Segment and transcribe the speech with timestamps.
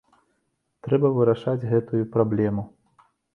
[0.87, 2.67] Трэба вырашаць гэтую праблему.